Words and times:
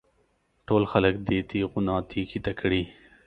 ټول 0.67 0.83
خلک 0.91 1.13
دې 1.27 1.39
تېغونه 1.49 1.95
تېکې 2.09 2.39
ته 2.45 2.51
کړي. 2.59 2.81